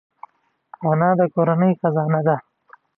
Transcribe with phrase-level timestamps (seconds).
[0.91, 2.35] انا د کورنۍ خزانه ده